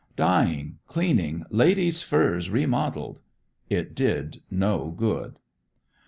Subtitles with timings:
[0.15, 3.19] "Dyeing, Cleaning, Ladies' Furs Remodeled"
[3.69, 5.37] it did no good.